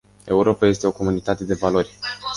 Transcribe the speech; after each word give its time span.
Europa 0.25 0.65
este 0.65 0.87
o 0.87 0.91
comunitate 0.99 1.43
de 1.45 1.53
valori. 1.53 1.93